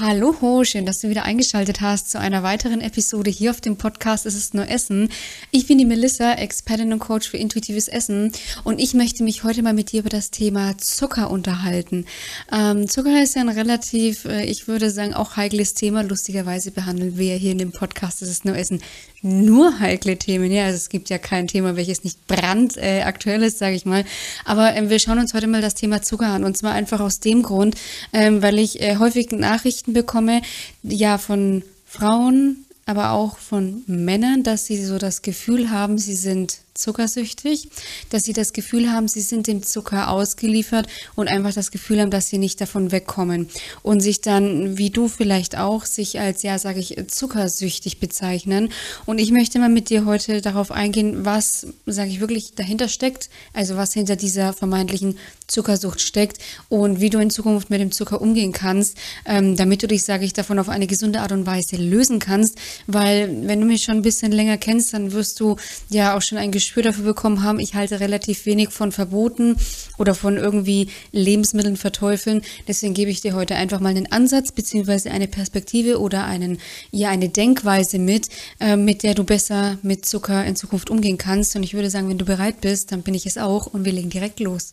[0.00, 4.24] Hallo, schön, dass du wieder eingeschaltet hast zu einer weiteren Episode hier auf dem Podcast
[4.24, 5.10] Es ist nur Essen.
[5.50, 8.32] Ich bin die Melissa, Expertin und Coach für intuitives Essen
[8.64, 12.06] und ich möchte mich heute mal mit dir über das Thema Zucker unterhalten.
[12.50, 16.02] Ähm, Zucker ist ja ein relativ, äh, ich würde sagen, auch heikles Thema.
[16.02, 18.80] Lustigerweise behandeln wir hier in dem Podcast Es ist nur Essen
[19.22, 20.50] nur heikle Themen.
[20.50, 24.04] Ja, also es gibt ja kein Thema, welches nicht brandaktuell äh, ist, sage ich mal.
[24.44, 27.20] Aber ähm, wir schauen uns heute mal das Thema Zucker an und zwar einfach aus
[27.20, 27.76] dem Grund,
[28.12, 30.42] ähm, weil ich äh, häufig Nachrichten bekomme,
[30.82, 36.58] ja, von Frauen, aber auch von Männern, dass sie so das Gefühl haben, sie sind
[36.82, 37.68] zuckersüchtig,
[38.10, 42.10] dass sie das Gefühl haben, sie sind dem Zucker ausgeliefert und einfach das Gefühl haben,
[42.10, 43.48] dass sie nicht davon wegkommen
[43.82, 48.70] und sich dann, wie du vielleicht auch, sich als, ja, sage ich, zuckersüchtig bezeichnen.
[49.06, 53.30] Und ich möchte mal mit dir heute darauf eingehen, was, sage ich wirklich, dahinter steckt,
[53.52, 56.38] also was hinter dieser vermeintlichen Zuckersucht steckt
[56.68, 58.96] und wie du in Zukunft mit dem Zucker umgehen kannst,
[59.26, 62.58] ähm, damit du dich, sage ich, davon auf eine gesunde Art und Weise lösen kannst,
[62.86, 65.56] weil wenn du mich schon ein bisschen länger kennst, dann wirst du
[65.88, 69.56] ja auch schon ein Gespür dafür bekommen haben, ich halte relativ wenig von Verboten
[69.98, 72.40] oder von irgendwie Lebensmitteln verteufeln.
[72.66, 76.56] Deswegen gebe ich dir heute einfach mal einen Ansatz beziehungsweise eine Perspektive oder einen,
[76.90, 81.54] ja, eine Denkweise mit, äh, mit der du besser mit Zucker in Zukunft umgehen kannst.
[81.56, 83.92] Und ich würde sagen, wenn du bereit bist, dann bin ich es auch und wir
[83.92, 84.72] legen direkt los.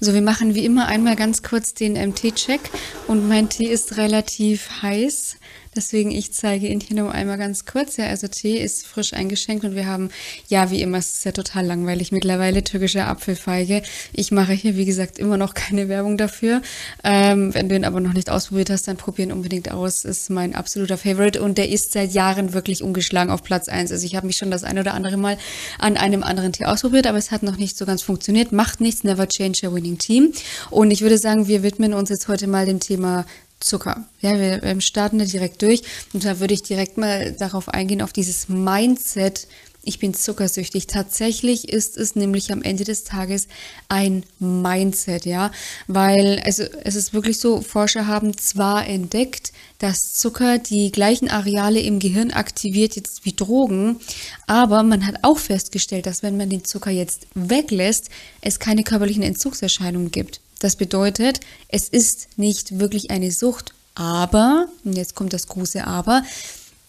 [0.00, 2.60] So, wir machen wie immer einmal ganz kurz den MT-Check
[3.08, 5.37] und mein Tee ist relativ heiß.
[5.78, 7.98] Deswegen, ich zeige ihn hier nur einmal ganz kurz.
[7.98, 10.10] Ja, also Tee ist frisch eingeschenkt und wir haben,
[10.48, 13.82] ja, wie immer, es ist ja total langweilig mittlerweile, türkische Apfelfeige.
[14.12, 16.62] Ich mache hier, wie gesagt, immer noch keine Werbung dafür.
[17.04, 20.04] Ähm, wenn du ihn aber noch nicht ausprobiert hast, dann probieren unbedingt aus.
[20.04, 23.92] Ist mein absoluter Favorite und der ist seit Jahren wirklich ungeschlagen auf Platz eins.
[23.92, 25.38] Also ich habe mich schon das ein oder andere Mal
[25.78, 28.50] an einem anderen Tee ausprobiert, aber es hat noch nicht so ganz funktioniert.
[28.50, 30.32] Macht nichts, never change a winning team.
[30.70, 33.26] Und ich würde sagen, wir widmen uns jetzt heute mal dem Thema
[33.60, 34.06] Zucker.
[34.20, 35.82] Ja, wir starten da direkt durch
[36.12, 39.48] und da würde ich direkt mal darauf eingehen, auf dieses Mindset,
[39.82, 40.86] ich bin zuckersüchtig.
[40.86, 43.48] Tatsächlich ist es nämlich am Ende des Tages
[43.88, 45.50] ein Mindset, ja,
[45.86, 51.80] weil also es ist wirklich so, Forscher haben zwar entdeckt, dass Zucker die gleichen Areale
[51.80, 54.00] im Gehirn aktiviert jetzt wie Drogen,
[54.46, 58.10] aber man hat auch festgestellt, dass wenn man den Zucker jetzt weglässt,
[58.40, 60.40] es keine körperlichen Entzugserscheinungen gibt.
[60.58, 66.22] Das bedeutet, es ist nicht wirklich eine Sucht, aber, und jetzt kommt das große Aber,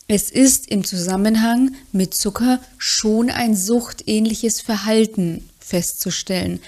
[0.08, 6.60] es ist im Zusammenhang mit Zucker schon ein suchtähnliches Verhalten festzustellen.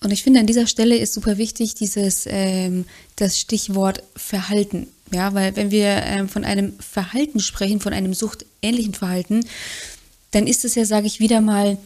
[0.00, 4.88] Und ich finde, an dieser Stelle ist super wichtig dieses, ähm, das Stichwort Verhalten.
[5.12, 9.46] Ja, weil wenn wir ähm, von einem Verhalten sprechen, von einem suchtähnlichen Verhalten,
[10.30, 11.76] dann ist es ja, sage ich wieder mal,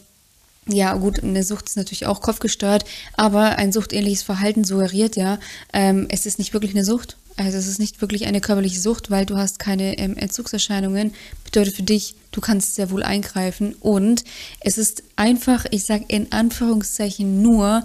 [0.69, 2.84] ja, gut, eine Sucht ist natürlich auch kopfgesteuert,
[3.16, 5.38] aber ein suchtähnliches Verhalten suggeriert ja,
[5.72, 7.16] ähm, es ist nicht wirklich eine Sucht.
[7.38, 11.12] Also es ist nicht wirklich eine körperliche Sucht, weil du hast keine ähm, Entzugserscheinungen.
[11.44, 13.75] Bedeutet für dich, du kannst sehr wohl eingreifen.
[13.81, 14.25] Und
[14.60, 17.84] es ist einfach, ich sage in Anführungszeichen nur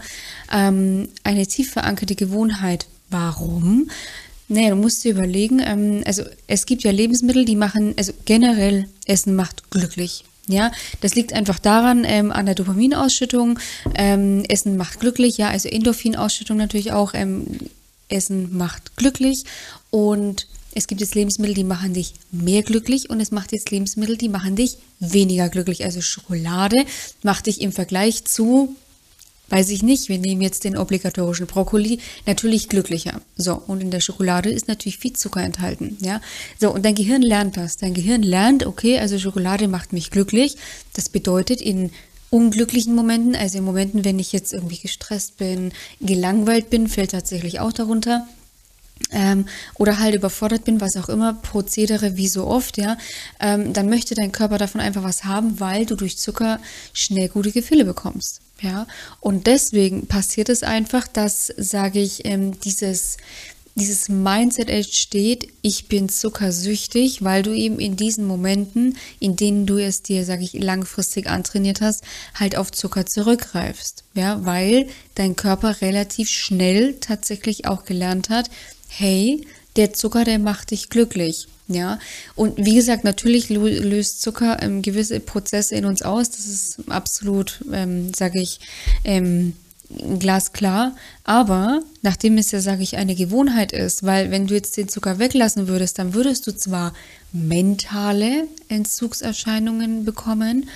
[0.52, 2.88] ähm, eine tief verankerte Gewohnheit.
[3.10, 3.92] Warum?
[4.48, 8.88] Naja, du musst dir überlegen, ähm, also es gibt ja Lebensmittel, die machen, also generell
[9.06, 10.24] Essen macht glücklich.
[10.52, 13.60] Ja, das liegt einfach daran, ähm, an der Dopaminausschüttung.
[13.96, 17.14] Ähm, Essen macht glücklich, ja, also Endorphinausschüttung natürlich auch.
[17.14, 17.46] Ähm,
[18.10, 19.46] Essen macht glücklich
[19.90, 24.18] und es gibt jetzt Lebensmittel, die machen dich mehr glücklich und es macht jetzt Lebensmittel,
[24.18, 25.84] die machen dich weniger glücklich.
[25.84, 26.86] Also Schokolade
[27.24, 28.76] macht dich im Vergleich zu
[29.52, 33.20] Weiß ich nicht, wir nehmen jetzt den obligatorischen Brokkoli, natürlich glücklicher.
[33.36, 36.22] So, und in der Schokolade ist natürlich viel Zucker enthalten, ja.
[36.58, 37.76] So, und dein Gehirn lernt das.
[37.76, 40.56] Dein Gehirn lernt, okay, also Schokolade macht mich glücklich.
[40.94, 41.92] Das bedeutet, in
[42.30, 47.60] unglücklichen Momenten, also in Momenten, wenn ich jetzt irgendwie gestresst bin, gelangweilt bin, fällt tatsächlich
[47.60, 48.26] auch darunter.
[49.12, 52.98] Ähm, oder halt überfordert bin, was auch immer, Prozedere wie so oft, ja,
[53.42, 56.60] ähm, dann möchte dein Körper davon einfach was haben, weil du durch Zucker
[56.94, 58.42] schnell gute Gefühle bekommst.
[58.62, 58.86] Ja,
[59.20, 63.18] und deswegen passiert es einfach, dass, sage ich, ähm, dieses,
[63.76, 69.78] dieses Mindset entsteht, ich bin zuckersüchtig, weil du eben in diesen Momenten, in denen du
[69.78, 72.04] es dir, sage ich, langfristig antrainiert hast,
[72.36, 74.04] halt auf Zucker zurückgreifst.
[74.14, 78.50] Ja, weil dein Körper relativ schnell tatsächlich auch gelernt hat,
[78.90, 81.48] hey, der Zucker, der macht dich glücklich.
[81.68, 82.00] Ja,
[82.36, 86.30] und wie gesagt, natürlich löst Zucker ähm, gewisse Prozesse in uns aus.
[86.30, 88.60] Das ist absolut, ähm, sage ich,
[89.06, 89.54] ähm,
[90.20, 90.94] glasklar.
[91.24, 95.18] Aber nachdem es ja, sage ich, eine Gewohnheit ist, weil wenn du jetzt den Zucker
[95.18, 96.94] weglassen würdest, dann würdest du zwar
[97.32, 100.68] mentale Entzugserscheinungen bekommen,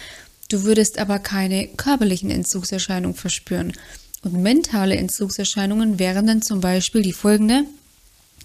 [0.50, 3.74] Du würdest aber keine körperlichen Entzugserscheinungen verspüren.
[4.22, 7.64] Und mentale Entzugserscheinungen wären dann zum Beispiel die folgende.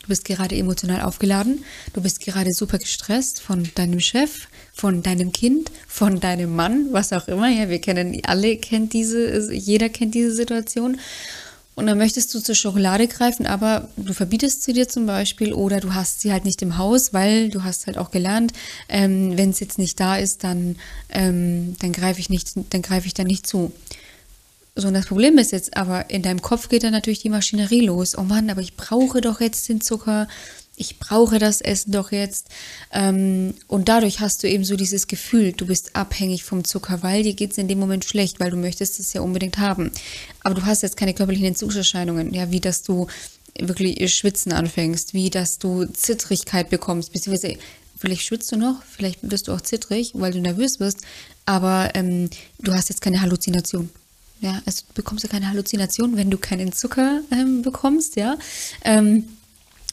[0.03, 5.31] Du bist gerade emotional aufgeladen, du bist gerade super gestresst von deinem Chef, von deinem
[5.31, 7.49] Kind, von deinem Mann, was auch immer.
[7.49, 10.99] Ja, wir kennen alle kennt diese, jeder kennt diese Situation.
[11.77, 15.81] Und dann möchtest du zur Schokolade greifen, aber du verbietest sie dir zum Beispiel oder
[15.81, 18.53] du hast sie halt nicht im Haus, weil du hast halt auch gelernt,
[18.89, 20.77] ähm, wenn es jetzt nicht da ist, dann,
[21.09, 23.73] ähm, dann greife ich nicht, dann greife ich da nicht zu.
[24.77, 27.85] So, und das Problem ist jetzt aber, in deinem Kopf geht dann natürlich die Maschinerie
[27.85, 28.17] los.
[28.17, 30.29] Oh Mann, aber ich brauche doch jetzt den Zucker
[30.81, 32.49] ich brauche das Essen doch jetzt.
[32.91, 37.23] Ähm, und dadurch hast du eben so dieses Gefühl, du bist abhängig vom Zucker, weil
[37.23, 39.93] dir geht es in dem Moment schlecht, weil du möchtest es ja unbedingt haben.
[40.43, 43.09] Aber du hast jetzt keine körperlichen Entzugserscheinungen, ja, wie dass du
[43.59, 47.59] wirklich schwitzen anfängst, wie dass du Zittrigkeit bekommst, beziehungsweise
[47.99, 51.01] vielleicht schwitzt du noch, vielleicht wirst du auch zittrig, weil du nervös wirst,
[51.45, 53.91] aber ähm, du hast jetzt keine Halluzination.
[54.41, 58.37] Ja, also du bekommst ja keine Halluzination, wenn du keinen Zucker ähm, bekommst, ja.
[58.85, 59.25] Ähm,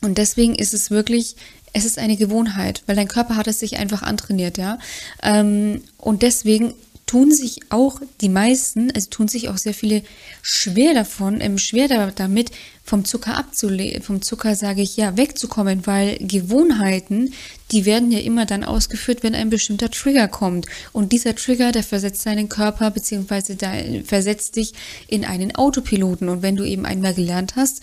[0.02, 1.36] und deswegen ist es wirklich,
[1.74, 4.80] es ist eine Gewohnheit, weil dein Körper hat es sich einfach antrainiert, ja.
[5.22, 6.74] Ähm, und deswegen
[7.08, 10.04] tun sich auch die meisten, also tun sich auch sehr viele
[10.44, 12.52] schwer davon, ähm, schwer damit,
[12.84, 17.34] vom Zucker abzulehnen, vom Zucker sage ich ja, wegzukommen, weil Gewohnheiten,
[17.72, 20.68] die werden ja immer dann ausgeführt, wenn ein bestimmter Trigger kommt.
[20.94, 23.58] Und dieser Trigger, der versetzt deinen Körper, beziehungsweise
[24.06, 24.74] versetzt dich
[25.08, 26.30] in einen Autopiloten.
[26.30, 27.82] Und wenn du eben einmal gelernt hast,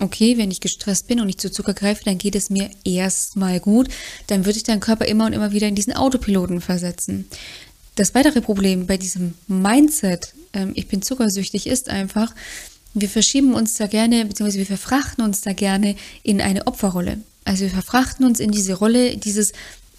[0.00, 3.60] okay, wenn ich gestresst bin und ich zu Zucker greife, dann geht es mir erstmal
[3.60, 3.88] gut,
[4.26, 7.26] dann würde ich deinen Körper immer und immer wieder in diesen Autopiloten versetzen.
[7.94, 12.34] Das weitere Problem bei diesem Mindset, ähm, ich bin zuckersüchtig, ist einfach,
[12.94, 17.18] wir verschieben uns da gerne, beziehungsweise wir verfrachten uns da gerne in eine Opferrolle.
[17.44, 19.52] Also wir verfrachten uns in diese Rolle, dieses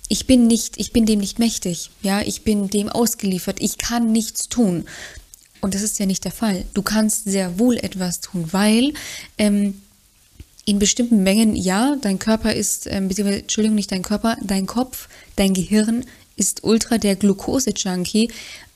[0.10, 4.12] ich bin nicht, ich bin dem nicht mächtig, ja, ich bin dem ausgeliefert, ich kann
[4.12, 4.86] nichts tun.
[5.62, 6.66] Und das ist ja nicht der Fall.
[6.74, 8.94] Du kannst sehr wohl etwas tun, weil
[9.38, 9.81] ähm,
[10.66, 15.07] in bestimmten Mengen, ja, dein Körper ist, ähm, beziehungsweise, Entschuldigung, nicht dein Körper, dein Kopf,
[15.36, 16.06] dein Gehirn
[16.36, 18.32] ist ultra der Glucose-Junkie,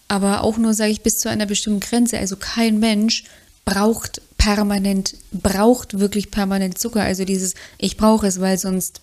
[0.08, 2.18] aber auch nur, sage ich, bis zu einer bestimmten Grenze.
[2.18, 3.26] Also kein Mensch
[3.66, 7.02] braucht permanent, braucht wirklich permanent Zucker.
[7.02, 9.02] Also dieses, ich brauche es, weil sonst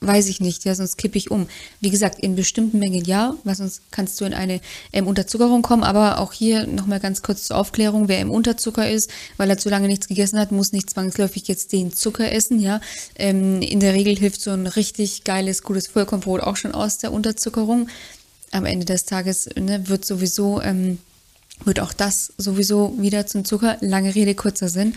[0.00, 1.46] weiß ich nicht, ja, sonst kippe ich um.
[1.80, 4.60] Wie gesagt, in bestimmten Mengen ja, weil sonst kannst du in eine
[4.92, 9.10] ähm, Unterzuckerung kommen, aber auch hier nochmal ganz kurz zur Aufklärung, wer im Unterzucker ist,
[9.36, 12.80] weil er zu lange nichts gegessen hat, muss nicht zwangsläufig jetzt den Zucker essen, ja.
[13.16, 17.12] Ähm, in der Regel hilft so ein richtig geiles, gutes Vollkornbrot auch schon aus der
[17.12, 17.88] Unterzuckerung.
[18.50, 20.60] Am Ende des Tages ne, wird sowieso...
[20.60, 20.98] Ähm,
[21.64, 23.76] wird auch das sowieso wieder zum Zucker.
[23.80, 24.94] Lange Rede, kurzer Sinn.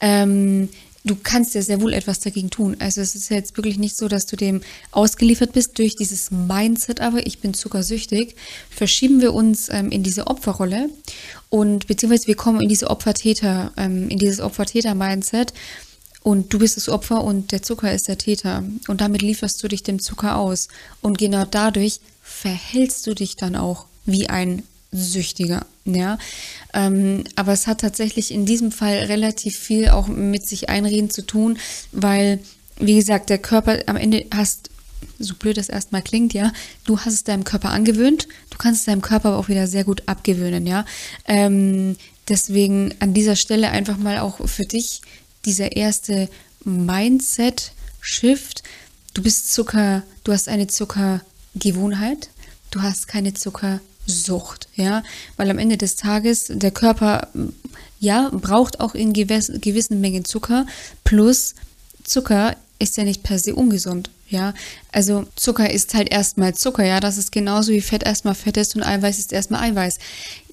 [0.00, 0.68] Ähm,
[1.06, 2.76] du kannst ja sehr wohl etwas dagegen tun.
[2.80, 4.60] Also es ist jetzt wirklich nicht so, dass du dem
[4.90, 8.34] ausgeliefert bist durch dieses Mindset, aber ich bin zuckersüchtig,
[8.68, 10.90] verschieben wir uns ähm, in diese Opferrolle
[11.48, 15.54] und beziehungsweise wir kommen in diese Opfer-Täter, ähm, in dieses Opfer-Täter-Mindset
[16.22, 19.68] und du bist das Opfer und der Zucker ist der Täter und damit lieferst du
[19.68, 20.68] dich dem Zucker aus
[21.00, 24.64] und genau dadurch verhältst du dich dann auch wie ein
[24.96, 25.66] Süchtiger.
[25.84, 26.18] Ja,
[26.74, 31.22] ähm, aber es hat tatsächlich in diesem Fall relativ viel auch mit sich einreden zu
[31.22, 31.58] tun,
[31.92, 32.40] weil,
[32.78, 34.70] wie gesagt, der Körper am Ende hast,
[35.18, 36.52] so blöd das erstmal klingt, ja,
[36.84, 39.84] du hast es deinem Körper angewöhnt, du kannst es deinem Körper aber auch wieder sehr
[39.84, 40.84] gut abgewöhnen, ja.
[41.26, 41.96] Ähm,
[42.28, 45.02] deswegen an dieser Stelle einfach mal auch für dich
[45.44, 46.28] dieser erste
[46.64, 48.64] Mindset-Shift.
[49.14, 52.28] Du bist Zucker, du hast eine Zuckergewohnheit,
[52.70, 55.02] du hast keine Zucker Sucht, ja,
[55.36, 57.28] weil am Ende des Tages der Körper
[57.98, 60.66] ja braucht auch in gewissen Mengen Zucker.
[61.04, 61.54] Plus
[62.04, 64.54] Zucker ist ja nicht per se ungesund, ja.
[64.92, 68.04] Also Zucker ist halt erstmal Zucker, ja, das ist genauso wie Fett.
[68.04, 69.98] Erstmal Fett ist und Eiweiß ist erstmal Eiweiß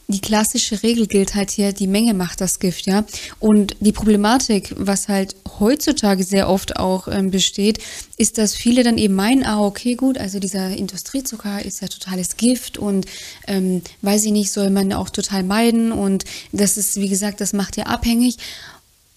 [0.08, 3.06] die klassische Regel gilt halt hier, die Menge macht das Gift, ja.
[3.40, 7.80] Und die Problematik, was halt heutzutage sehr oft auch ähm, besteht,
[8.18, 12.38] ist, dass viele dann eben meinen, ah, okay, gut, also dieser Industriezucker ist ja totales
[12.38, 13.06] Gift und
[13.48, 17.54] ähm, weiß ich nicht, soll man auch total meiden und das ist, wie gesagt, das
[17.54, 18.38] macht ja abhängig.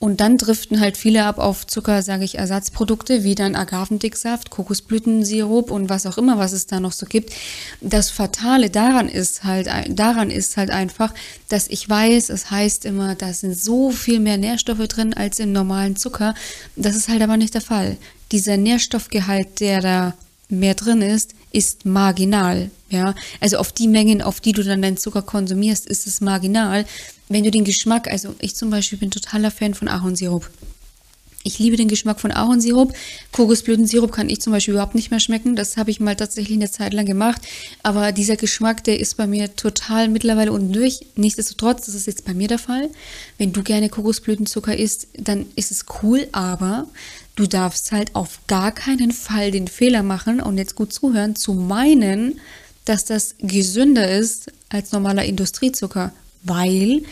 [0.07, 5.73] Und dann driften halt viele ab auf Zucker, sage ich, Ersatzprodukte, wie dann Agavendicksaft, Kokosblütensirup
[5.73, 7.33] und was auch immer, was es da noch so gibt.
[7.81, 11.13] Das Fatale daran ist halt, daran ist halt einfach,
[11.49, 15.51] dass ich weiß, es heißt immer, da sind so viel mehr Nährstoffe drin als im
[15.51, 16.37] normalen Zucker.
[16.77, 17.97] Das ist halt aber nicht der Fall.
[18.31, 20.15] Dieser Nährstoffgehalt, der da
[20.49, 22.71] mehr drin ist, ist marginal.
[22.89, 26.85] Ja, also auf die Mengen, auf die du dann deinen Zucker konsumierst, ist es marginal.
[27.29, 30.49] Wenn du den Geschmack, also ich zum Beispiel bin totaler Fan von Ahornsirup.
[31.47, 32.93] Ich liebe den Geschmack von Ahornsirup.
[33.31, 35.55] Kokosblütensirup kann ich zum Beispiel überhaupt nicht mehr schmecken.
[35.55, 37.41] Das habe ich mal tatsächlich eine Zeit lang gemacht.
[37.85, 41.07] Aber dieser Geschmack, der ist bei mir total mittlerweile unten durch.
[41.15, 42.91] Nichtsdestotrotz, das ist jetzt bei mir der Fall.
[43.39, 46.89] Wenn du gerne Kokosblütenzucker isst, dann ist es cool, aber
[47.37, 51.53] du darfst halt auf gar keinen Fall den Fehler machen und jetzt gut zuhören, zu
[51.55, 52.41] meinen,
[52.85, 56.13] dass das gesünder ist als normaler Industriezucker,
[56.43, 57.03] weil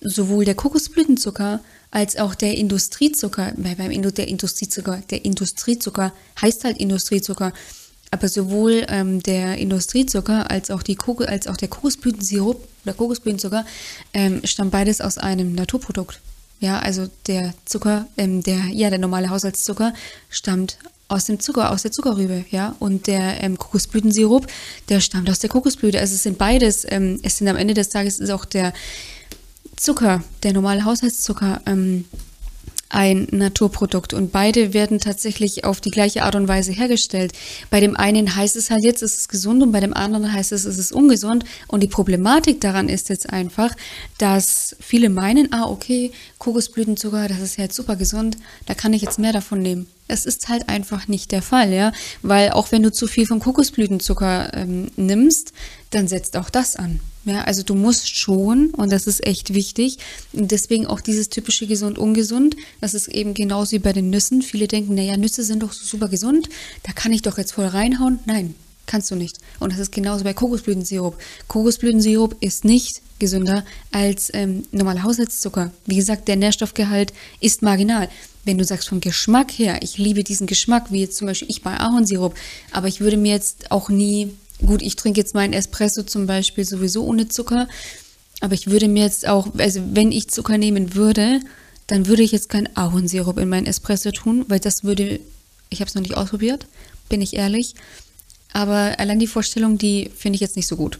[0.00, 1.60] sowohl der Kokosblütenzucker
[1.90, 7.52] als auch der Industriezucker, weil beim Indu der Industriezucker, der Industriezucker heißt halt Industriezucker,
[8.10, 13.64] aber sowohl ähm, der Industriezucker als auch, die als auch der Kokosblütensirup oder Kokosblütenzucker
[14.12, 16.20] ähm, stammt beides aus einem Naturprodukt.
[16.62, 19.92] Ja, also der Zucker, ähm, der, ja, der normale Haushaltszucker
[20.30, 20.78] stammt
[21.08, 22.76] aus dem Zucker, aus der Zuckerrübe, ja.
[22.78, 24.46] Und der ähm, Kokosblütensirup,
[24.88, 25.98] der stammt aus der Kokosblüte.
[25.98, 28.72] Also es sind beides, ähm, es sind am Ende des Tages ist auch der
[29.74, 32.04] Zucker, der normale Haushaltszucker, ähm,
[32.92, 37.32] ein Naturprodukt und beide werden tatsächlich auf die gleiche Art und Weise hergestellt.
[37.70, 40.52] Bei dem einen heißt es halt jetzt, ist es gesund und bei dem anderen heißt
[40.52, 41.44] es, es ist ungesund.
[41.68, 43.74] Und die Problematik daran ist jetzt einfach,
[44.18, 49.02] dass viele meinen, ah, okay, Kokosblütenzucker, das ist ja jetzt super gesund, da kann ich
[49.02, 49.86] jetzt mehr davon nehmen.
[50.12, 51.92] Es ist halt einfach nicht der Fall, ja,
[52.22, 55.52] weil auch wenn du zu viel vom Kokosblütenzucker ähm, nimmst,
[55.90, 57.00] dann setzt auch das an.
[57.24, 59.98] Ja, also du musst schon, und das ist echt wichtig,
[60.32, 64.42] deswegen auch dieses typische gesund-ungesund, das ist eben genauso wie bei den Nüssen.
[64.42, 66.48] Viele denken, naja, Nüsse sind doch super gesund,
[66.82, 68.18] da kann ich doch jetzt voll reinhauen.
[68.26, 68.54] Nein,
[68.86, 69.38] kannst du nicht.
[69.60, 71.16] Und das ist genauso bei Kokosblütensirup.
[71.48, 75.70] Kokosblütensirup ist nicht gesünder als ähm, normaler Haushaltszucker.
[75.86, 78.08] Wie gesagt, der Nährstoffgehalt ist marginal.
[78.44, 81.62] Wenn du sagst vom Geschmack her, ich liebe diesen Geschmack, wie jetzt zum Beispiel ich
[81.62, 82.34] bei Ahornsirup,
[82.72, 84.32] aber ich würde mir jetzt auch nie
[84.64, 87.68] Gut, ich trinke jetzt meinen Espresso zum Beispiel sowieso ohne Zucker.
[88.40, 91.40] Aber ich würde mir jetzt auch, also wenn ich Zucker nehmen würde,
[91.86, 95.20] dann würde ich jetzt keinen Ahornsirup in meinen Espresso tun, weil das würde,
[95.68, 96.66] ich habe es noch nicht ausprobiert,
[97.08, 97.74] bin ich ehrlich.
[98.52, 100.98] Aber allein die Vorstellung, die finde ich jetzt nicht so gut.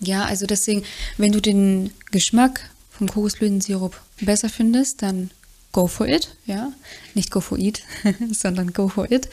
[0.00, 0.84] Ja, also deswegen,
[1.16, 5.30] wenn du den Geschmack vom Kokosblütensirup besser findest, dann
[5.72, 6.72] go for it, ja,
[7.14, 7.82] nicht go for it,
[8.32, 9.28] sondern go for it.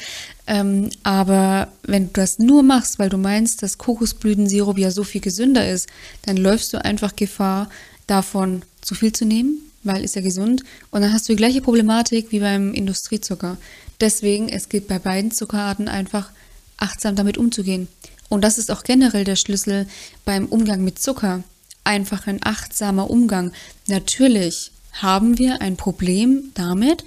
[0.47, 5.21] Ähm, aber wenn du das nur machst, weil du meinst, dass Kokosblütensirup ja so viel
[5.21, 5.87] gesünder ist,
[6.23, 7.69] dann läufst du einfach Gefahr,
[8.07, 10.63] davon zu viel zu nehmen, weil ist ja gesund.
[10.91, 13.57] Und dann hast du die gleiche Problematik wie beim Industriezucker.
[14.01, 16.31] Deswegen, es gilt bei beiden Zuckerarten einfach
[16.79, 17.87] achtsam damit umzugehen.
[18.29, 19.87] Und das ist auch generell der Schlüssel
[20.25, 21.43] beim Umgang mit Zucker.
[21.83, 23.51] Einfach ein achtsamer Umgang.
[23.87, 27.03] Natürlich haben wir ein Problem damit,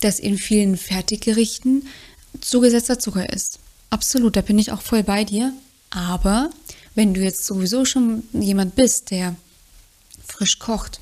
[0.00, 1.86] dass in vielen Fertiggerichten
[2.40, 3.58] zugesetzter Zucker ist.
[3.90, 5.52] Absolut, da bin ich auch voll bei dir.
[5.90, 6.50] Aber
[6.94, 9.36] wenn du jetzt sowieso schon jemand bist, der
[10.26, 11.00] frisch kocht,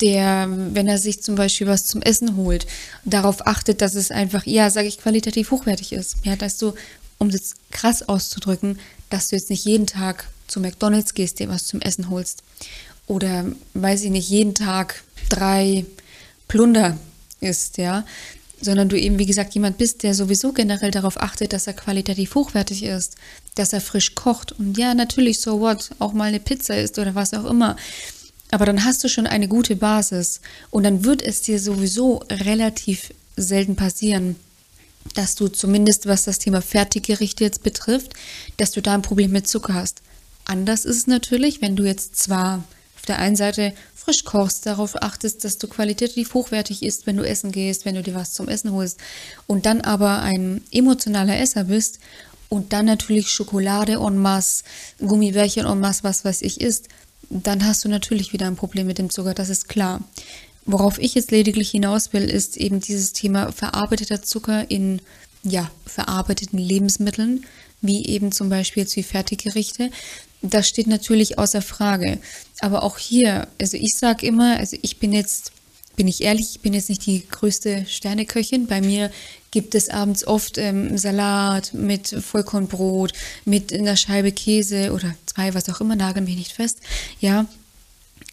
[0.00, 2.66] der, wenn er sich zum Beispiel was zum Essen holt,
[3.04, 6.16] darauf achtet, dass es einfach, ja, sage ich, qualitativ hochwertig ist.
[6.24, 6.74] Ja, dass du,
[7.18, 8.78] um das krass auszudrücken,
[9.10, 12.42] dass du jetzt nicht jeden Tag zu McDonalds gehst, dir was zum Essen holst.
[13.06, 15.84] Oder, weiß ich nicht, jeden Tag drei
[16.48, 16.98] Plunder
[17.40, 18.04] ist, ja,
[18.60, 22.34] sondern du eben, wie gesagt, jemand bist, der sowieso generell darauf achtet, dass er qualitativ
[22.34, 23.16] hochwertig ist,
[23.54, 27.14] dass er frisch kocht und ja, natürlich, so what, auch mal eine Pizza isst oder
[27.14, 27.76] was auch immer.
[28.50, 30.40] Aber dann hast du schon eine gute Basis
[30.70, 34.36] und dann wird es dir sowieso relativ selten passieren,
[35.14, 38.14] dass du zumindest, was das Thema Fertiggerichte jetzt betrifft,
[38.56, 40.02] dass du da ein Problem mit Zucker hast.
[40.44, 42.64] Anders ist es natürlich, wenn du jetzt zwar
[42.96, 47.26] auf der einen Seite frisch kochst, darauf achtest, dass du qualitativ hochwertig isst, wenn du
[47.26, 48.98] essen gehst, wenn du dir was zum Essen holst
[49.46, 51.98] und dann aber ein emotionaler Esser bist
[52.48, 54.64] und dann natürlich Schokolade en masse,
[54.98, 56.88] Gummibärchen en masse, was weiß ich isst,
[57.30, 60.00] dann hast du natürlich wieder ein Problem mit dem Zucker, das ist klar.
[60.64, 65.00] Worauf ich jetzt lediglich hinaus will, ist eben dieses Thema verarbeiteter Zucker in
[65.42, 67.44] ja, verarbeiteten Lebensmitteln,
[67.80, 69.90] wie eben zum Beispiel jetzt wie Fertiggerichte.
[70.40, 72.18] Das steht natürlich außer Frage.
[72.60, 75.52] Aber auch hier, also ich sage immer, also ich bin jetzt,
[75.96, 78.66] bin ich ehrlich, ich bin jetzt nicht die größte Sterneköchin.
[78.68, 79.10] Bei mir
[79.50, 83.12] gibt es abends oft ähm, Salat mit Vollkornbrot,
[83.44, 86.78] mit einer Scheibe Käse oder zwei, was auch immer, nagel mich nicht fest.
[87.20, 87.46] Ja,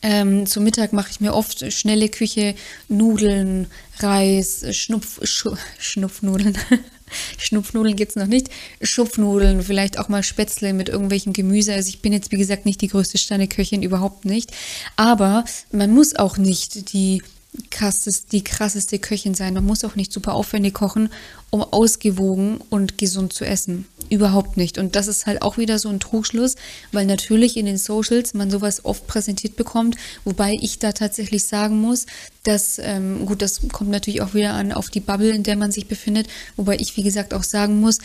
[0.02, 2.56] ähm, zum Mittag mache ich mir oft schnelle Küche,
[2.88, 3.68] Nudeln,
[4.00, 6.58] Reis, Schnupf, Sch Schnupfnudeln.
[7.38, 8.50] Schnupfnudeln gibt es noch nicht.
[8.82, 11.74] Schupfnudeln, vielleicht auch mal Spätzle mit irgendwelchem Gemüse.
[11.74, 14.52] Also ich bin jetzt, wie gesagt, nicht die größte Sterneköchin, überhaupt nicht.
[14.96, 17.24] Aber man muss auch nicht die
[17.72, 19.54] krasses, die krasseste Köchin sein.
[19.54, 21.10] Man muss auch nicht super aufwendig kochen,
[21.50, 23.86] um ausgewogen und gesund zu essen.
[24.10, 24.78] Überhaupt nicht.
[24.78, 26.56] Und das ist halt auch wieder so ein Trugschluss,
[26.92, 31.82] weil natürlich in den Socials man sowas oft präsentiert bekommt, wobei ich da tatsächlich sagen
[31.82, 32.06] muss,
[32.44, 35.72] dass, ähm, gut, das kommt natürlich auch wieder an auf die Bubble, in der man
[35.72, 37.98] sich befindet, wobei ich, wie gesagt, auch sagen muss,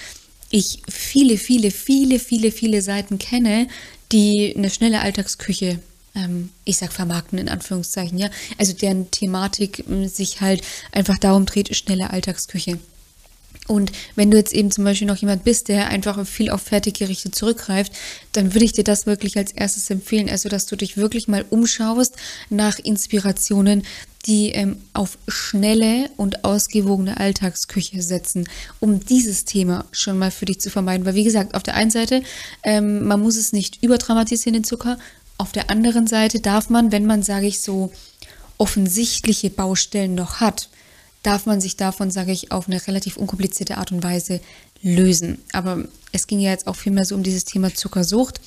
[0.50, 3.68] ich viele, viele, viele, viele, viele Seiten kenne,
[4.12, 5.80] die eine schnelle Alltagsküche
[6.14, 8.30] ähm, ich sag vermarkten in Anführungszeichen, ja.
[8.58, 12.78] Also deren Thematik ähm, sich halt einfach darum dreht, schnelle Alltagsküche.
[13.66, 17.30] Und wenn du jetzt eben zum Beispiel noch jemand bist, der einfach viel auf Fertiggerichte
[17.30, 17.92] zurückgreift,
[18.32, 20.28] dann würde ich dir das wirklich als erstes empfehlen.
[20.28, 22.14] Also, dass du dich wirklich mal umschaust
[22.50, 23.84] nach Inspirationen,
[24.26, 28.48] die ähm, auf schnelle und ausgewogene Alltagsküche setzen,
[28.80, 31.06] um dieses Thema schon mal für dich zu vermeiden.
[31.06, 32.22] Weil, wie gesagt, auf der einen Seite,
[32.64, 34.98] ähm, man muss es nicht überdramatisieren, den Zucker,
[35.38, 37.92] auf der anderen Seite darf man, wenn man, sage ich so,
[38.58, 40.68] offensichtliche Baustellen noch hat,
[41.22, 44.40] darf man sich davon, sage ich, auf eine relativ unkomplizierte Art und Weise
[44.82, 45.38] lösen.
[45.52, 48.40] Aber es ging ja jetzt auch vielmehr so um dieses Thema Zuckersucht.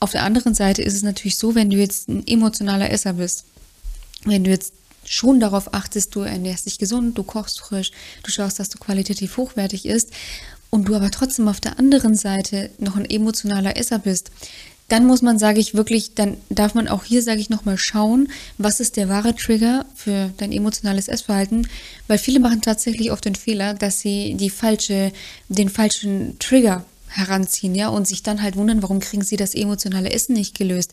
[0.00, 3.44] Auf der anderen Seite ist es natürlich so, wenn du jetzt ein emotionaler Esser bist,
[4.24, 7.92] wenn du jetzt schon darauf achtest, du ernährst dich gesund, du kochst frisch,
[8.22, 10.10] du schaust, dass du qualitativ hochwertig isst
[10.70, 14.30] und du aber trotzdem auf der anderen Seite noch ein emotionaler Esser bist,
[14.88, 18.28] dann muss man, sage ich wirklich, dann darf man auch hier, sage ich nochmal, schauen,
[18.58, 21.66] was ist der wahre Trigger für dein emotionales Essverhalten,
[22.08, 25.12] weil viele machen tatsächlich oft den Fehler, dass sie die falsche,
[25.48, 30.10] den falschen Trigger heranziehen, ja, und sich dann halt wundern, warum kriegen sie das emotionale
[30.10, 30.92] Essen nicht gelöst.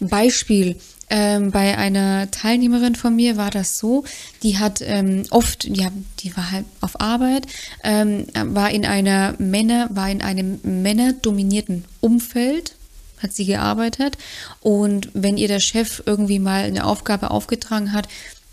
[0.00, 0.76] Beispiel,
[1.08, 4.04] ähm, bei einer Teilnehmerin von mir war das so,
[4.42, 7.46] die hat ähm, oft, ja, die war halt auf Arbeit,
[7.82, 12.76] ähm, war in einer Männer, war in einem männerdominierten Umfeld,
[13.22, 14.16] hat sie gearbeitet.
[14.60, 18.08] Und wenn ihr der Chef irgendwie mal eine Aufgabe aufgetragen hat,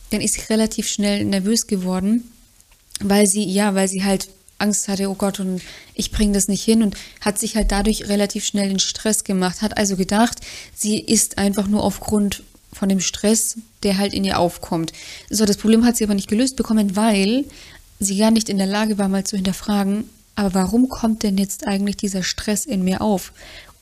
[0.10, 2.32] dann ist sie relativ schnell nervös geworden,
[3.02, 5.62] weil sie, ja, weil sie halt Angst hatte, oh Gott, und
[5.94, 9.62] ich bringe das nicht hin und hat sich halt dadurch relativ schnell in Stress gemacht,
[9.62, 10.40] hat also gedacht,
[10.74, 12.44] sie ist einfach nur aufgrund
[12.74, 14.94] von dem Stress, der halt in ihr aufkommt.
[15.30, 17.46] So, das Problem hat sie aber nicht gelöst bekommen, weil
[18.00, 21.66] sie gar nicht in der Lage war, mal zu hinterfragen, aber warum kommt denn jetzt
[21.68, 23.34] eigentlich dieser Stress in mir auf?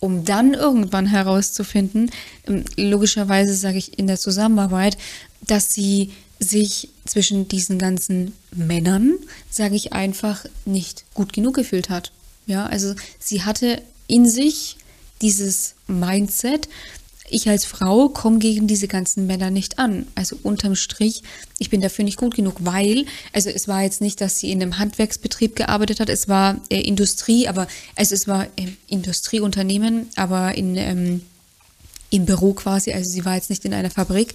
[0.05, 2.11] Um dann irgendwann herauszufinden,
[2.47, 4.97] ähm, logischerweise sage ich in der Zusammenarbeit,
[5.41, 9.15] dass sie sich zwischen diesen ganzen Männern,
[9.49, 12.11] sage ich einfach, nicht gut genug gefühlt hat.
[12.45, 14.77] Ja, also sie hatte in sich
[15.21, 16.67] dieses Mindset,
[17.29, 20.07] ich als Frau komme gegen diese ganzen Männer nicht an.
[20.15, 21.23] Also unterm Strich,
[21.57, 24.61] ich bin dafür nicht gut genug, weil, also es war jetzt nicht, dass sie in
[24.61, 30.55] einem Handwerksbetrieb gearbeitet hat, es war äh, Industrie, aber also es war äh, Industrieunternehmen, aber
[30.55, 31.21] in ähm,
[32.11, 34.33] im Büro quasi, also sie war jetzt nicht in einer Fabrik,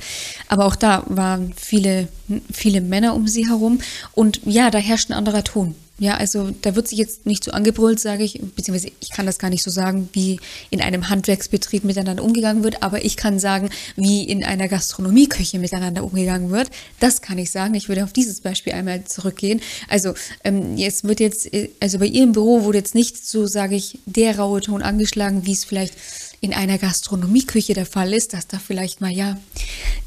[0.48, 2.08] aber auch da waren viele,
[2.52, 3.80] viele Männer um sie herum
[4.12, 5.74] und ja, da herrscht ein anderer Ton.
[6.00, 9.38] Ja, also da wird sich jetzt nicht so angebrüllt, sage ich, beziehungsweise ich kann das
[9.38, 13.68] gar nicht so sagen, wie in einem Handwerksbetrieb miteinander umgegangen wird, aber ich kann sagen,
[13.96, 16.70] wie in einer Gastronomieküche miteinander umgegangen wird.
[17.00, 17.74] Das kann ich sagen.
[17.74, 19.60] Ich würde auf dieses Beispiel einmal zurückgehen.
[19.90, 23.98] Also ähm, jetzt wird jetzt, also bei ihrem Büro wurde jetzt nicht so, sage ich,
[24.06, 25.92] der raue Ton angeschlagen, wie es vielleicht
[26.40, 29.38] in einer Gastronomieküche der Fall ist, dass da vielleicht mal ja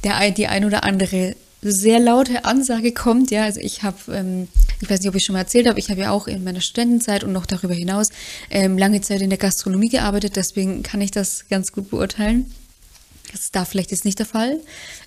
[0.04, 3.32] der die ein oder andere sehr laute Ansage kommt.
[3.32, 4.48] Ja, also ich habe, ähm,
[4.82, 6.62] ich weiß nicht, ob ich schon mal erzählt habe, ich habe ja auch in meiner
[6.62, 8.10] Studentenzeit und noch darüber hinaus
[8.50, 12.52] ähm, lange Zeit in der Gastronomie gearbeitet, deswegen kann ich das ganz gut beurteilen.
[13.32, 14.60] Das ist da vielleicht jetzt nicht der Fall.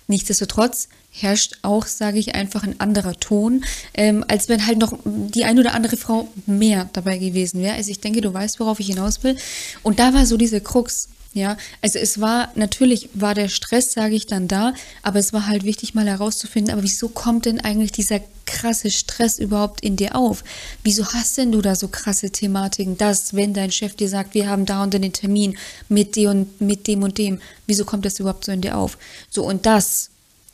[0.07, 5.45] Nichtsdestotrotz herrscht auch, sage ich einfach, ein anderer Ton, ähm, als wenn halt noch die
[5.45, 7.75] ein oder andere Frau mehr dabei gewesen wäre.
[7.75, 9.37] Also ich denke, du weißt, worauf ich hinaus will.
[9.81, 11.07] Und da war so diese Krux.
[11.33, 15.45] Ja, also es war, natürlich war der Stress, sage ich dann da, aber es war
[15.45, 20.15] halt wichtig, mal herauszufinden, aber wieso kommt denn eigentlich dieser krasse Stress überhaupt in dir
[20.15, 20.43] auf?
[20.83, 24.49] Wieso hast denn du da so krasse Thematiken, dass, wenn dein Chef dir sagt, wir
[24.49, 25.57] haben da und den Termin
[25.89, 28.97] mit dem und mit dem und dem, wieso kommt das überhaupt so in dir auf?
[29.29, 30.09] So, und das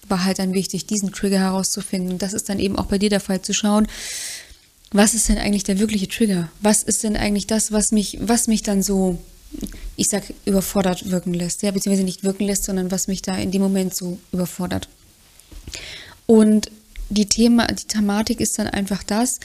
[0.10, 2.18] war halt dann wichtig, diesen Trigger herauszufinden.
[2.18, 3.88] Das ist dann eben auch bei dir der Fall zu schauen,
[4.92, 6.50] was ist denn eigentlich der wirkliche Trigger?
[6.62, 9.18] Was ist denn eigentlich das, was mich, was mich dann so
[9.96, 11.62] ich sag, überfordert wirken lässt.
[11.62, 14.90] Ja, beziehungsweise nicht wirken lässt, sondern was mich da in dem Moment so überfordert.
[16.26, 16.72] Und
[17.10, 19.40] die Thema, die Thematik ist dann einfach das,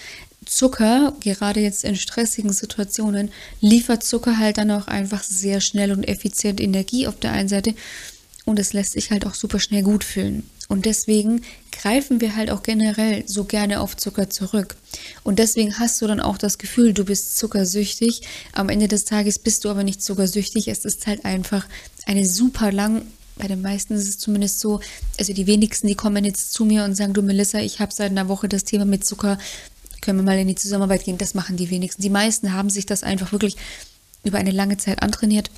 [0.47, 6.05] Zucker, gerade jetzt in stressigen Situationen, liefert Zucker halt dann auch einfach sehr schnell und
[6.05, 7.75] effizient Energie auf der einen Seite
[8.47, 10.49] und es lässt sich halt auch super schnell gut fühlen.
[10.69, 11.43] Und deswegen
[11.81, 14.77] greifen wir halt auch generell so gerne auf Zucker zurück.
[15.23, 18.23] Und deswegen hast du dann auch das Gefühl, du bist zuckersüchtig.
[18.53, 20.69] Am Ende des Tages bist du aber nicht zuckersüchtig.
[20.69, 21.67] Es ist halt einfach
[22.07, 23.03] eine super lang
[23.39, 24.81] bei den meisten ist es zumindest so,
[25.17, 28.11] also die wenigsten, die kommen jetzt zu mir und sagen, du Melissa, ich habe seit
[28.11, 29.39] einer Woche das Thema mit Zucker,
[30.01, 31.19] können wir mal in die Zusammenarbeit gehen?
[31.19, 32.03] Das machen die wenigsten.
[32.03, 33.57] Die meisten haben sich das einfach wirklich
[34.25, 35.51] über eine lange Zeit antrainiert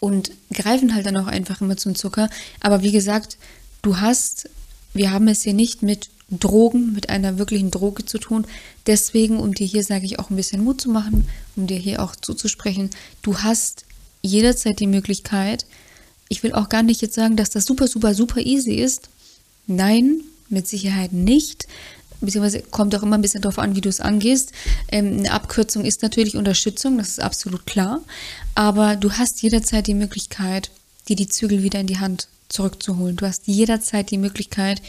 [0.00, 2.28] und greifen halt dann auch einfach immer zum Zucker.
[2.60, 3.38] Aber wie gesagt,
[3.82, 4.48] du hast,
[4.94, 8.46] wir haben es hier nicht mit Drogen, mit einer wirklichen Droge zu tun.
[8.86, 12.02] Deswegen, um dir hier, sage ich, auch ein bisschen Mut zu machen, um dir hier
[12.02, 12.90] auch zuzusprechen,
[13.22, 13.84] du hast
[14.22, 15.66] jederzeit die Möglichkeit,
[16.28, 19.10] ich will auch gar nicht jetzt sagen, dass das super, super, super easy ist.
[19.66, 21.66] Nein, mit Sicherheit nicht.
[22.20, 24.52] Beziehungsweise kommt auch immer ein bisschen darauf an, wie du es angehst.
[24.90, 28.00] Ähm, eine Abkürzung ist natürlich Unterstützung, das ist absolut klar.
[28.54, 30.70] Aber du hast jederzeit die Möglichkeit,
[31.08, 33.16] dir die Zügel wieder in die Hand zurückzuholen.
[33.16, 34.80] Du hast jederzeit die Möglichkeit,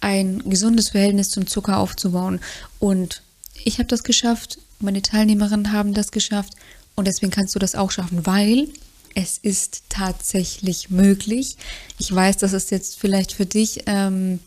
[0.00, 2.40] ein gesundes Verhältnis zum Zucker aufzubauen.
[2.78, 3.22] Und
[3.64, 6.54] ich habe das geschafft, meine Teilnehmerinnen haben das geschafft
[6.96, 8.68] und deswegen kannst du das auch schaffen, weil
[9.14, 11.56] es ist tatsächlich möglich.
[11.98, 14.40] Ich weiß, das ist jetzt vielleicht für dich ähm,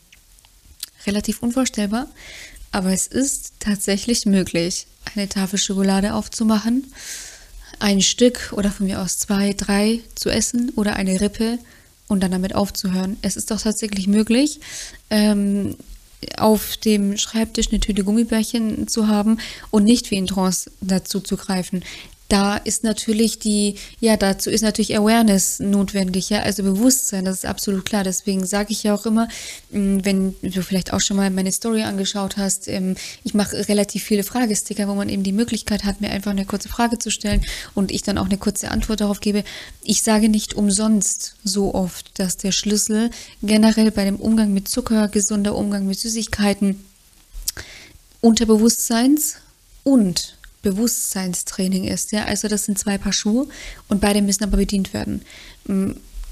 [1.06, 2.08] relativ unvorstellbar,
[2.72, 6.92] aber es ist tatsächlich möglich, eine Tafel Schokolade aufzumachen,
[7.80, 11.60] ein Stück oder von mir aus zwei, drei zu essen oder eine Rippe
[12.14, 13.18] und dann damit aufzuhören.
[13.22, 14.60] Es ist doch tatsächlich möglich,
[15.10, 15.76] ähm,
[16.38, 19.40] auf dem Schreibtisch eine Tüte Gummibärchen zu haben
[19.72, 21.84] und nicht wie in Trance dazu zu greifen
[22.34, 27.46] da ist natürlich die, ja, dazu ist natürlich Awareness notwendig, ja, also Bewusstsein, das ist
[27.46, 28.04] absolut klar.
[28.04, 29.28] Deswegen sage ich ja auch immer,
[29.70, 34.02] mm, wenn du vielleicht auch schon mal meine Story angeschaut hast, ähm, ich mache relativ
[34.02, 37.46] viele Fragesticker, wo man eben die Möglichkeit hat, mir einfach eine kurze Frage zu stellen
[37.76, 39.44] und ich dann auch eine kurze Antwort darauf gebe.
[39.84, 43.12] Ich sage nicht umsonst so oft, dass der Schlüssel
[43.44, 46.84] generell bei dem Umgang mit Zucker, gesunder Umgang mit Süßigkeiten,
[48.22, 49.36] Unterbewusstseins
[49.84, 52.12] und Bewusstseinstraining ist.
[52.12, 53.48] Ja, also das sind zwei Paar Schuhe
[53.88, 55.22] und beide müssen aber bedient werden.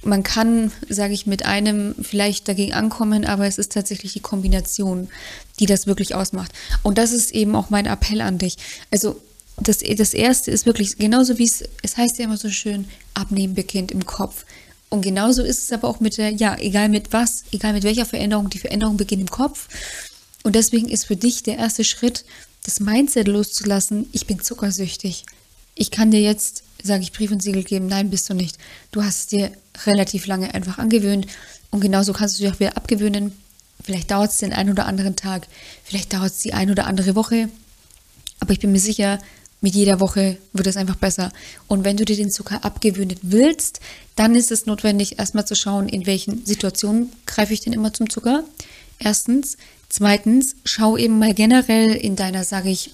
[0.03, 5.09] Man kann, sage ich, mit einem vielleicht dagegen ankommen, aber es ist tatsächlich die Kombination,
[5.59, 6.51] die das wirklich ausmacht.
[6.81, 8.57] Und das ist eben auch mein Appell an dich.
[8.89, 9.21] Also
[9.57, 13.53] das, das erste ist wirklich genauso wie es, es heißt ja immer so schön, abnehmen
[13.53, 14.45] beginnt im Kopf.
[14.89, 18.05] Und genauso ist es aber auch mit der, ja, egal mit was, egal mit welcher
[18.05, 19.67] Veränderung, die Veränderung beginnt im Kopf.
[20.43, 22.25] Und deswegen ist für dich der erste Schritt,
[22.63, 25.25] das Mindset loszulassen, ich bin zuckersüchtig.
[25.75, 28.57] Ich kann dir jetzt, sage ich, Brief und Siegel geben, nein, bist du nicht.
[28.91, 29.51] Du hast es dir
[29.85, 31.27] relativ lange einfach angewöhnt
[31.71, 33.31] und genauso kannst du dich auch wieder abgewöhnen.
[33.83, 35.47] Vielleicht dauert es den einen oder anderen Tag,
[35.83, 37.49] vielleicht dauert es die ein oder andere Woche,
[38.39, 39.19] aber ich bin mir sicher,
[39.61, 41.31] mit jeder Woche wird es einfach besser.
[41.67, 43.79] Und wenn du dir den Zucker abgewöhnen willst,
[44.15, 48.09] dann ist es notwendig, erstmal zu schauen, in welchen Situationen greife ich denn immer zum
[48.09, 48.43] Zucker.
[48.99, 49.57] Erstens.
[49.91, 52.93] Zweitens, schau eben mal generell in deiner, sage ich,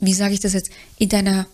[0.00, 1.46] wie sage ich das jetzt, in deiner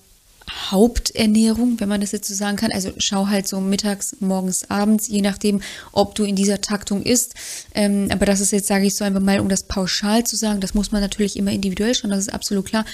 [0.50, 2.72] Haupternährung, wenn man das jetzt so sagen kann.
[2.72, 5.60] Also schau halt so mittags, morgens, abends, je nachdem,
[5.92, 7.34] ob du in dieser Taktung isst.
[7.74, 10.62] Ähm, aber das ist jetzt, sage ich so einfach mal, um das pauschal zu sagen,
[10.62, 12.86] das muss man natürlich immer individuell schauen, das ist absolut klar.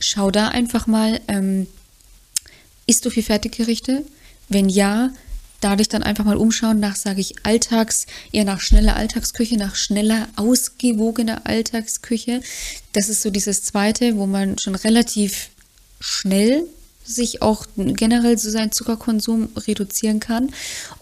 [0.00, 1.68] Schau da einfach mal, ähm,
[2.84, 4.04] isst du viel Fertiggerichte?
[4.50, 5.08] Wenn ja,
[5.60, 9.74] da dich dann einfach mal umschauen nach, sage ich, Alltags, eher nach schneller Alltagsküche, nach
[9.74, 12.42] schneller, ausgewogener Alltagsküche.
[12.92, 15.50] Das ist so dieses zweite, wo man schon relativ
[16.00, 16.64] schnell
[17.04, 20.52] sich auch generell so seinen Zuckerkonsum reduzieren kann.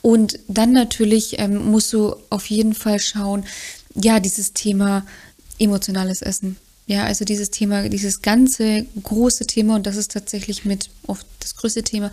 [0.02, 3.44] Und dann natürlich ähm, musst du auf jeden Fall schauen,
[3.94, 5.04] ja, dieses Thema
[5.58, 6.56] emotionales Essen.
[6.86, 11.56] Ja, also dieses Thema, dieses ganze große Thema, und das ist tatsächlich mit oft das
[11.56, 12.12] größte Thema,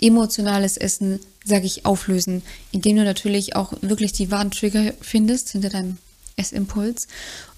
[0.00, 5.68] emotionales Essen, sage ich, auflösen, indem du natürlich auch wirklich die wahren Trigger findest hinter
[5.68, 5.98] deinem
[6.36, 7.06] Essimpuls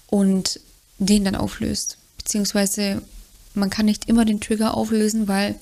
[0.07, 0.59] und
[0.99, 1.97] den dann auflöst.
[2.17, 3.01] Beziehungsweise
[3.53, 5.55] man kann nicht immer den Trigger auflösen, weil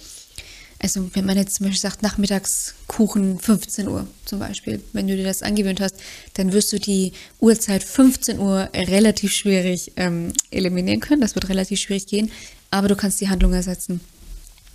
[0.80, 5.24] also wenn man jetzt zum Beispiel sagt, Nachmittagskuchen 15 Uhr zum Beispiel, wenn du dir
[5.24, 5.96] das angewöhnt hast,
[6.34, 11.22] dann wirst du die Uhrzeit 15 Uhr relativ schwierig ähm, eliminieren können.
[11.22, 12.32] Das wird relativ schwierig gehen,
[12.72, 14.02] aber du kannst die Handlung ersetzen.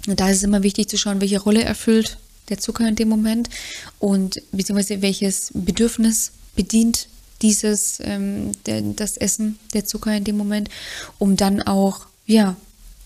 [0.07, 3.09] Und da ist es immer wichtig zu schauen, welche Rolle erfüllt der Zucker in dem
[3.09, 3.49] Moment
[3.99, 7.09] und beziehungsweise welches Bedürfnis bedient
[7.43, 10.69] dieses, ähm, der, das Essen, der Zucker in dem Moment,
[11.19, 12.57] um dann auch, ja,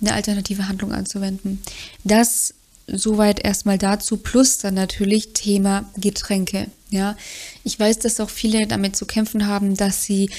[0.01, 1.63] eine alternative Handlung anzuwenden.
[2.03, 2.55] Das
[2.87, 6.67] Soweit erstmal dazu, plus dann natürlich Thema Getränke.
[6.91, 7.17] Ja,
[7.65, 10.31] ich weiß, dass auch viele damit zu kämpfen haben, dass sie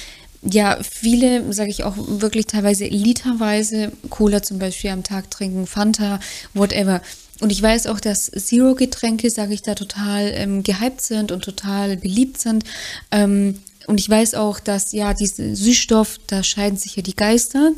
[0.47, 6.19] ja, viele, sage ich auch wirklich teilweise literweise Cola zum Beispiel am Tag trinken, Fanta,
[6.53, 7.01] whatever.
[7.41, 11.97] Und ich weiß auch, dass Zero-Getränke, sage ich da, total ähm, gehypt sind und total
[11.97, 12.63] beliebt sind.
[13.11, 17.71] Ähm, und ich weiß auch, dass ja, diesen Süßstoff, da scheiden sich ja die Geister.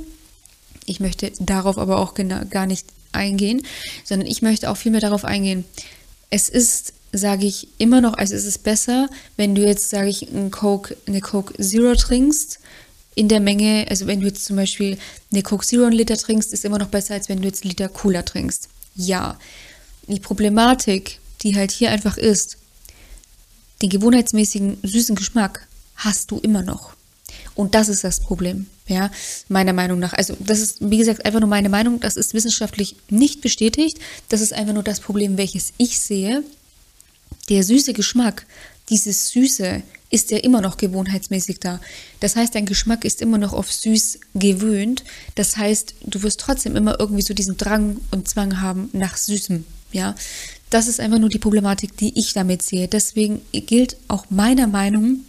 [0.86, 2.14] Ich möchte darauf aber auch
[2.50, 3.64] gar nicht eingehen,
[4.04, 5.66] sondern ich möchte auch viel mehr darauf eingehen.
[6.30, 10.24] Es ist sage ich immer noch, also es ist besser, wenn du jetzt, sage ich,
[10.24, 12.60] ein Coke, eine Coke Zero trinkst,
[13.16, 14.98] in der Menge, also wenn du jetzt zum Beispiel
[15.32, 17.70] eine Coke Zero einen Liter trinkst, ist immer noch besser, als wenn du jetzt einen
[17.70, 18.70] Liter Cola trinkst.
[18.96, 19.40] Ja.
[20.08, 22.58] Die Problematik, die halt hier einfach ist,
[23.82, 26.94] den gewohnheitsmäßigen süßen Geschmack hast du immer noch.
[27.56, 29.12] Und das ist das Problem, ja,
[29.50, 30.14] meiner Meinung nach.
[30.14, 32.00] Also, das ist, wie gesagt, einfach nur meine Meinung.
[32.00, 33.98] Das ist wissenschaftlich nicht bestätigt.
[34.30, 36.44] Das ist einfach nur das Problem, welches ich sehe.
[37.50, 38.46] Der süße Geschmack,
[38.90, 41.80] dieses Süße, ist ja immer noch gewohnheitsmäßig da.
[42.20, 45.04] Das heißt, dein Geschmack ist immer noch auf süß gewöhnt.
[45.36, 49.66] Das heißt, du wirst trotzdem immer irgendwie so diesen Drang und Zwang haben nach Süßem,
[49.92, 50.16] ja.
[50.70, 52.88] Das ist einfach nur die Problematik, die ich damit sehe.
[52.88, 55.22] Deswegen gilt auch meiner Meinung,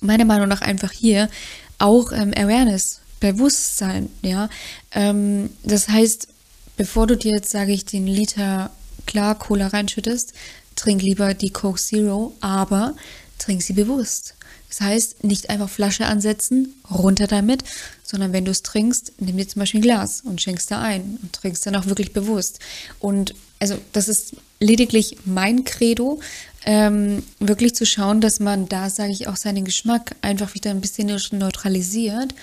[0.00, 1.28] meiner Meinung nach einfach hier
[1.78, 4.48] auch ähm, Awareness, Bewusstsein, ja.
[4.92, 6.28] Ähm, das heißt,
[6.76, 8.70] bevor du dir jetzt, sage ich, den Liter
[9.06, 10.32] klar Cola reinschüttest,
[10.76, 12.94] trink lieber die Coke Zero, aber
[13.38, 14.34] trink sie bewusst.
[14.68, 17.62] Das heißt, nicht einfach Flasche ansetzen, runter damit,
[18.02, 21.18] sondern wenn du es trinkst, nimm dir zum Beispiel ein Glas und schenkst da ein
[21.22, 22.58] und trinkst dann auch wirklich bewusst.
[22.98, 26.20] Und also das ist lediglich mein Credo,
[26.64, 30.80] ähm, wirklich zu schauen, dass man da, sage ich, auch seinen Geschmack einfach wieder ein
[30.80, 32.34] bisschen neutralisiert,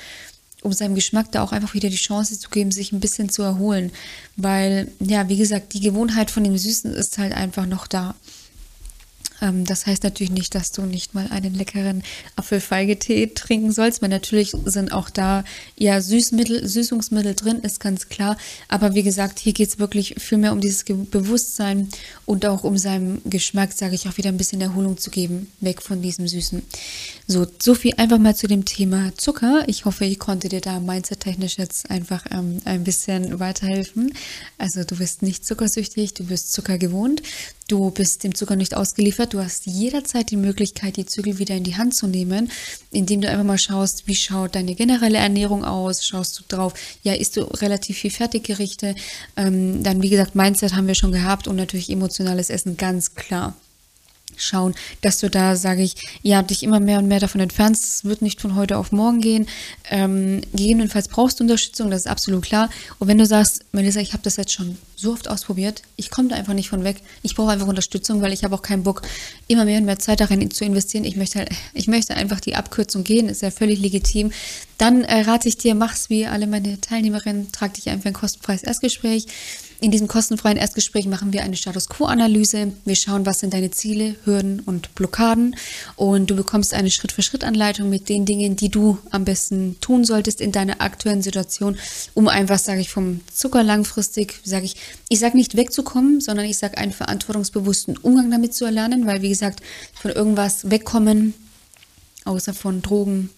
[0.61, 3.41] um seinem Geschmack da auch einfach wieder die Chance zu geben, sich ein bisschen zu
[3.43, 3.91] erholen.
[4.35, 8.15] Weil, ja, wie gesagt, die Gewohnheit von dem Süßen ist halt einfach noch da.
[9.41, 12.03] Ähm, das heißt natürlich nicht, dass du nicht mal einen leckeren
[12.35, 15.43] Apfelfeigetee trinken sollst, weil natürlich sind auch da
[15.77, 18.37] ja Süßmittel, Süßungsmittel drin, ist ganz klar.
[18.67, 21.89] Aber wie gesagt, hier geht es wirklich viel mehr um dieses Bewusstsein
[22.25, 25.81] und auch um seinem Geschmack, sage ich, auch wieder ein bisschen Erholung zu geben, weg
[25.81, 26.61] von diesem Süßen.
[27.27, 29.63] So, so viel einfach mal zu dem Thema Zucker.
[29.67, 34.13] Ich hoffe, ich konnte dir da mindset-technisch jetzt einfach ähm, ein bisschen weiterhelfen.
[34.57, 37.21] Also du bist nicht zuckersüchtig, du bist Zucker gewohnt.
[37.69, 39.28] Du bist dem Zucker nicht ausgeliefert.
[39.29, 42.51] Du hast jederzeit die Möglichkeit, die Zügel wieder in die Hand zu nehmen,
[42.91, 46.05] indem du einfach mal schaust, wie schaut deine generelle Ernährung aus.
[46.05, 48.95] Schaust du drauf, ja, isst du relativ viel Fertiggerichte.
[49.37, 53.55] Ähm, dann, wie gesagt, Mindset haben wir schon gehabt und natürlich emotionales Essen, ganz klar
[54.37, 57.83] schauen, dass du da, sage ich, ja, dich immer mehr und mehr davon entfernst.
[57.83, 59.47] Es wird nicht von heute auf morgen gehen.
[59.89, 62.69] Ähm, gegebenenfalls brauchst du Unterstützung, das ist absolut klar.
[62.99, 66.27] Und wenn du sagst, Melissa, ich habe das jetzt schon so oft ausprobiert, ich komme
[66.27, 66.97] da einfach nicht von weg.
[67.23, 69.01] Ich brauche einfach Unterstützung, weil ich habe auch keinen Bock,
[69.47, 71.05] immer mehr und mehr Zeit darin zu investieren.
[71.05, 74.31] Ich möchte halt, ich möchte einfach die Abkürzung gehen, ist ja völlig legitim.
[74.77, 78.63] Dann äh, rate ich dir, mach's wie alle meine Teilnehmerinnen, trag dich einfach ein kostenfreies
[78.63, 79.27] Erstgespräch.
[79.81, 82.73] In diesem kostenfreien Erstgespräch machen wir eine Status Quo-Analyse.
[82.83, 85.55] Wir schauen, was sind deine Ziele, Hürden und Blockaden.
[85.95, 90.51] Und du bekommst eine Schritt-für-Schritt-Anleitung mit den Dingen, die du am besten tun solltest in
[90.51, 91.77] deiner aktuellen Situation,
[92.13, 94.75] um einfach, sage ich, vom Zucker langfristig, sage ich,
[95.07, 99.29] ich sage nicht wegzukommen, sondern ich sage einen verantwortungsbewussten Umgang damit zu erlernen, weil, wie
[99.29, 99.61] gesagt,
[99.93, 101.33] von irgendwas wegkommen,
[102.25, 103.29] außer von Drogen,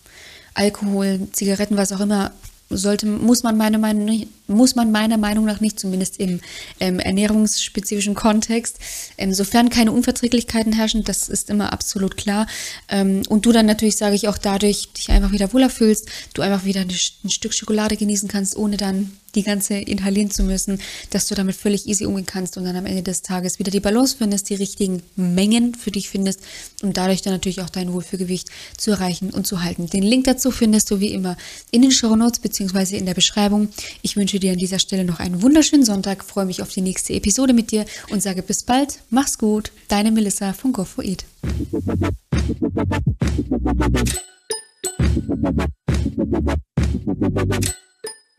[0.55, 2.31] Alkohol, Zigaretten, was auch immer,
[2.77, 6.39] sollte, muss man meiner Meinung, muss man meiner Meinung nach nicht, zumindest im
[6.79, 8.77] ähm, ernährungsspezifischen Kontext.
[9.17, 12.47] Ähm, sofern keine Unverträglichkeiten herrschen, das ist immer absolut klar.
[12.89, 16.41] Ähm, und du dann natürlich, sage ich, auch dadurch dich einfach wieder wohler fühlst, du
[16.41, 16.91] einfach wieder ein,
[17.23, 21.55] ein Stück Schokolade genießen kannst, ohne dann die ganze inhalieren zu müssen, dass du damit
[21.55, 24.55] völlig easy umgehen kannst und dann am Ende des Tages wieder die Balance findest, die
[24.55, 26.41] richtigen Mengen für dich findest
[26.81, 29.87] und dadurch dann natürlich auch dein Wohlfühlgewicht zu erreichen und zu halten.
[29.87, 31.37] Den Link dazu findest du wie immer
[31.71, 32.97] in den Show Notes bzw.
[32.97, 33.69] in der Beschreibung.
[34.01, 37.13] Ich wünsche dir an dieser Stelle noch einen wunderschönen Sonntag, freue mich auf die nächste
[37.13, 40.81] Episode mit dir und sage bis bald, mach's gut, deine Melissa von Go.